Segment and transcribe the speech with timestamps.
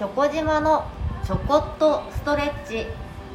[0.00, 0.86] チョコ島の
[1.26, 2.86] ちょこっとストレッチ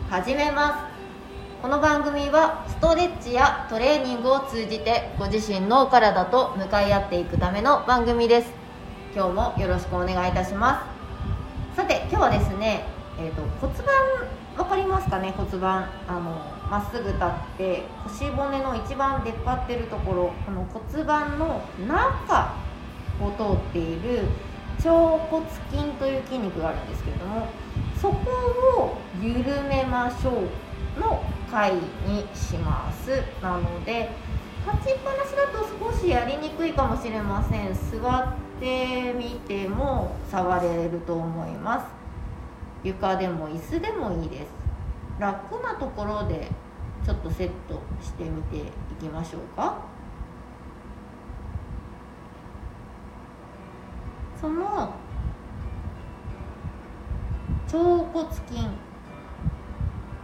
[0.10, 1.62] 始めます。
[1.62, 8.52] この番組はストレッチやトレーニングを通じてご自身のお体と向かい合っていくための番組です。
[9.14, 10.90] 今日もよろしくお願いいたしま
[11.72, 11.76] す。
[11.76, 12.84] さて今日はですね、
[13.20, 13.86] えーと、骨盤
[14.58, 15.36] 分かりますかね？
[15.38, 16.22] 骨盤あの
[16.72, 22.56] まっすぐ立って腰骨の一番出っ張ってるところこの骨盤の中
[23.22, 24.24] を通っている
[24.78, 24.92] 腸
[25.30, 27.48] 骨筋という筋肉があるんですけれども
[28.00, 28.18] そこ
[28.78, 31.82] を緩めましょうの回に
[32.34, 33.22] します。
[33.42, 34.10] なので
[34.66, 37.74] 立ちっぱなしだと少しやりにくいかもしれません。
[37.74, 41.86] 座ってみても触れると思います。
[42.84, 44.48] 床でも椅子でもいいです。
[45.20, 46.50] 楽なところで
[47.06, 48.62] ちょっとセットしてみてい
[49.00, 49.78] きましょうか。
[54.40, 54.94] その
[57.68, 58.68] 腸骨筋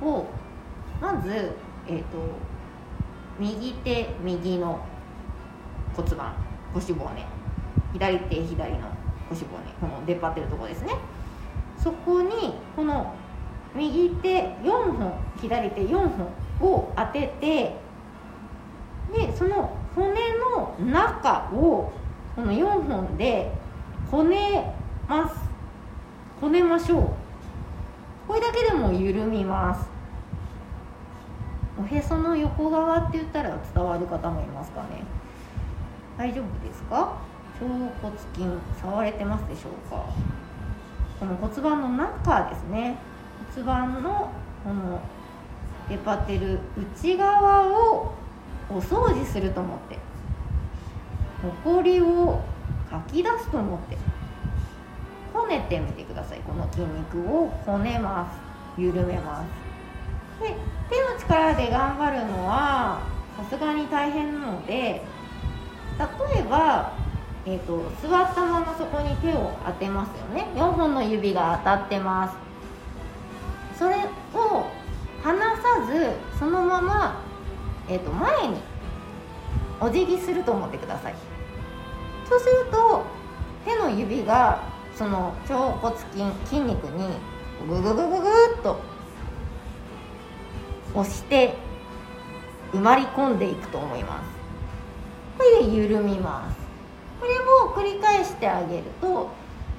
[0.01, 0.25] を
[1.01, 1.55] まず、
[1.87, 2.17] えーと、
[3.39, 4.79] 右手右の
[5.95, 6.33] 骨盤
[6.73, 7.25] 腰骨。
[7.93, 8.79] 左手左の
[9.29, 9.63] 腰骨。
[9.79, 10.95] この出っ張ってるとこですね。
[11.77, 13.13] そこにこの
[13.75, 16.09] 右手4本左手4
[16.59, 17.75] 本を当てて
[19.13, 21.91] でその骨の中を
[22.35, 23.51] この4本で
[24.11, 24.75] こね
[25.07, 25.35] ます。
[26.41, 27.09] こねましょう。
[28.27, 29.89] これだけでも緩みます。
[31.79, 35.03] おへその横側って言ったら伝わる方もいますかね。
[36.17, 37.17] 大丈夫ですか？
[37.61, 38.45] 腸骨筋
[38.81, 40.03] 触れてますでしょうか？
[41.17, 42.97] この骨盤の中ですね。
[43.55, 44.29] 骨盤の
[44.65, 44.99] この
[45.87, 48.13] 出っ張ってる内側を
[48.69, 49.97] お掃除すると思って
[51.41, 52.41] ほこりを
[52.91, 53.97] かき出すと思って。
[55.33, 56.39] こねてみてください。
[56.39, 58.29] この筋肉をこねま
[58.77, 58.81] す。
[58.81, 60.43] 緩めます。
[60.43, 60.55] で
[60.89, 63.01] 手の力で頑張るのは
[63.37, 66.93] さすがに大変なので例えば、
[67.45, 70.47] えーと、と座ったままそこに手を当てますよね。
[70.55, 72.35] 4本の指が当たってます。
[73.77, 74.65] それを
[75.23, 77.23] 離さずそのまま、
[77.87, 78.57] えーと前に
[79.79, 81.15] お辞儀すると思ってください。
[82.31, 83.03] そうすると
[83.65, 84.63] 手の指が
[84.95, 87.17] その腸骨筋筋肉に
[87.67, 88.27] グググググ
[88.57, 88.79] っと
[90.95, 91.55] 押して
[92.71, 94.29] 埋まり込んでいくと思います
[95.37, 96.55] これで緩みます
[97.19, 99.29] これを繰り返してあげると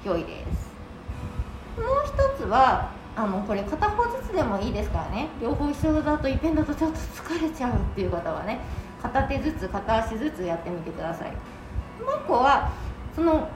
[0.05, 8.59] 良いですもう一つはあのこれ片方ずつでもいいですからね両方一緒だといっぺんだとちょっと疲れちゃうっていう方はね
[9.01, 11.33] 片手ずつ片足ずつやってみてください
[11.99, 12.71] もう一個は
[13.15, 13.49] その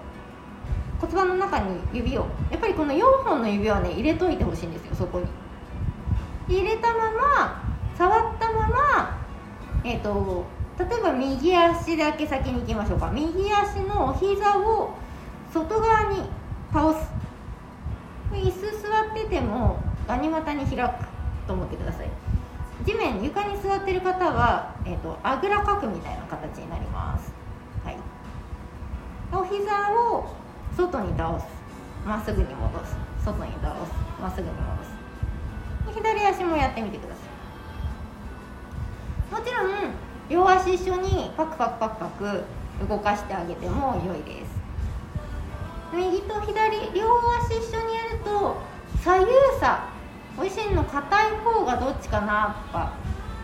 [0.99, 5.25] 骨盤の中に指をやっぱりこの4本の指はね入れといてほしいんですよそこに。
[6.47, 7.63] 入れたまま
[7.95, 9.19] 触ったまま
[9.83, 10.45] えっ、ー、と
[10.79, 13.09] 例えば右足だけ先に行きましょうか。
[13.11, 14.93] 右足のお膝を
[15.51, 16.29] 外側に
[16.71, 17.09] 倒す。
[18.31, 21.05] 椅子座っててもガニ股に開く
[21.47, 22.09] と思ってください。
[22.85, 27.33] 地面床に座ってる方は、えーとあぐらかくみたいな形になります。
[27.83, 27.97] はい。
[29.31, 30.29] お膝を
[30.75, 31.45] 外に倒す。
[32.05, 32.95] まっすぐに戻す。
[33.25, 33.91] 外に倒す。
[34.21, 34.91] まっすぐに戻す。
[35.93, 37.21] 左足もやってみてくださ
[39.29, 39.33] い。
[39.33, 39.67] もちろん
[40.29, 42.43] 両足一緒にパクパクパクパク
[42.87, 44.55] 動かしてあげても良いです。
[45.93, 47.07] 右と左両
[47.41, 48.57] 足一緒にやると
[49.03, 49.89] 左右差
[50.37, 52.93] ご自身の硬い方がどっちかなとか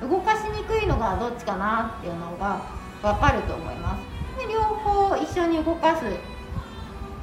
[0.02, 2.62] 動かしにくいのがどっちかなっていうのが
[3.02, 4.13] 分かると思います。
[4.50, 6.04] 両方一緒に動かす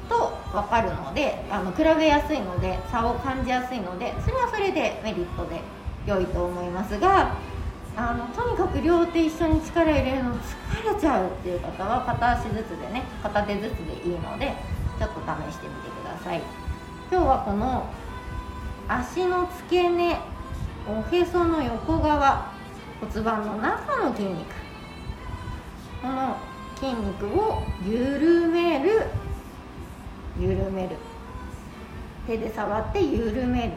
[0.09, 5.61] と分かるのであの比べやすいので差を感じやすいのでそれはそれでメリットで
[6.05, 7.35] 良いと思いますが
[7.95, 14.53] あのとにかく両手一緒に力入れるの疲れちゃうっていう方は片足ずつでね片手ずつでいいので
[14.97, 16.41] ちょっと試してみてください。
[17.11, 17.85] 今日はこの
[18.87, 20.17] 足の付け根
[20.87, 22.51] おへその横側
[23.01, 24.45] 骨盤の中の筋肉
[26.01, 26.37] この
[26.81, 29.03] 筋肉を緩める
[30.39, 30.97] 緩める
[32.25, 33.73] 手で触って緩める。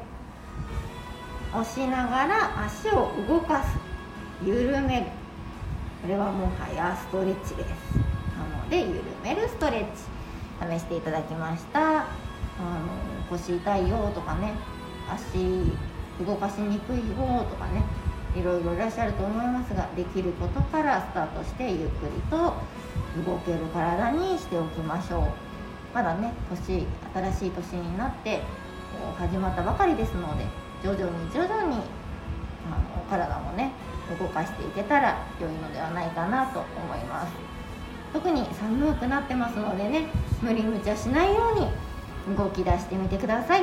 [1.52, 3.76] 押しながら足を動かす。
[4.42, 5.06] 緩める。
[6.00, 7.68] これはもはやストレッチです。
[8.38, 10.04] なので緩めるストレッチ。
[10.76, 11.80] 試していただきました。
[11.80, 12.06] あの
[13.28, 14.54] 腰痛いよとかね。
[15.12, 15.74] 足
[16.24, 17.82] 動かしにくいよとかね。
[18.34, 22.54] いろいろいらっしゃると思いますができることからスタートしてゆっくりと
[23.26, 25.22] 動ける体にしておきましょう。
[25.94, 28.42] まだね年新しい年になってこ
[29.16, 30.44] う始まったばかりですので
[30.82, 31.76] 徐々に徐々に
[32.66, 33.72] あの体もね
[34.18, 37.32] 動かしていけたら良いのではないかなと思います。
[38.12, 40.06] 特に寒くなってますのでね
[40.42, 43.62] 無理無茶しないように動き出してみてください。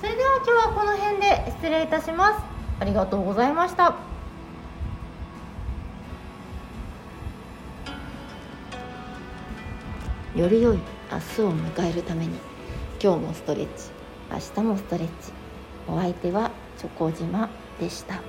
[0.00, 2.44] それでは今日はこの辺で失礼いたします。
[2.80, 4.11] ありがとうございました。
[10.34, 10.78] より良い
[11.10, 12.38] 明日を迎えるために
[13.02, 13.90] 今日もストレッチ
[14.30, 15.30] 明日もストレッチ
[15.86, 18.22] お相手はチョコ島でした。